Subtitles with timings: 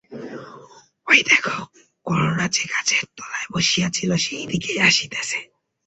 [1.07, 1.57] ঐ দেখো,
[2.05, 5.39] করুণা যে গাছের তলায় বসিয়াছিল সেই দিকেই আসিতেছে।